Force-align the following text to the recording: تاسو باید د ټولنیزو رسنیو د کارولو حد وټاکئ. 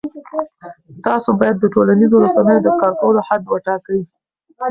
تاسو 1.05 1.29
باید 1.39 1.55
د 1.59 1.65
ټولنیزو 1.73 2.15
رسنیو 2.25 2.63
د 2.65 2.67
کارولو 2.79 3.21
حد 3.27 3.41
وټاکئ. 3.47 4.01